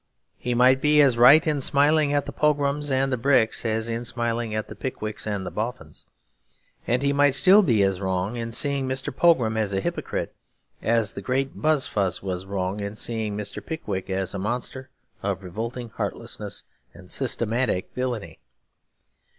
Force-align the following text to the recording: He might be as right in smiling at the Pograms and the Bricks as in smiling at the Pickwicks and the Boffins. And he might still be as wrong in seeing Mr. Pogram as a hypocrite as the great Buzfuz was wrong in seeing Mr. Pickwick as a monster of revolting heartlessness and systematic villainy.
He 0.39 0.55
might 0.55 0.81
be 0.81 0.99
as 0.99 1.15
right 1.15 1.45
in 1.45 1.61
smiling 1.61 2.11
at 2.11 2.25
the 2.25 2.33
Pograms 2.33 2.89
and 2.89 3.13
the 3.13 3.17
Bricks 3.17 3.63
as 3.63 3.87
in 3.87 4.03
smiling 4.03 4.55
at 4.55 4.67
the 4.67 4.73
Pickwicks 4.73 5.27
and 5.27 5.45
the 5.45 5.51
Boffins. 5.51 6.05
And 6.87 7.03
he 7.03 7.13
might 7.13 7.35
still 7.35 7.61
be 7.61 7.83
as 7.83 8.01
wrong 8.01 8.35
in 8.35 8.51
seeing 8.51 8.87
Mr. 8.87 9.15
Pogram 9.15 9.55
as 9.57 9.73
a 9.73 9.79
hypocrite 9.79 10.33
as 10.81 11.13
the 11.13 11.21
great 11.21 11.61
Buzfuz 11.61 12.23
was 12.23 12.47
wrong 12.47 12.79
in 12.79 12.95
seeing 12.95 13.37
Mr. 13.37 13.63
Pickwick 13.63 14.09
as 14.09 14.33
a 14.33 14.39
monster 14.39 14.89
of 15.21 15.43
revolting 15.43 15.89
heartlessness 15.89 16.63
and 16.95 17.11
systematic 17.11 17.91
villainy. 17.93 18.39